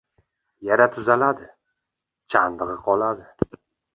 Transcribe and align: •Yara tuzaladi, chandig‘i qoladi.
•Yara 0.67 0.85
tuzaladi, 0.95 1.49
chandig‘i 2.35 2.79
qoladi. 2.89 3.57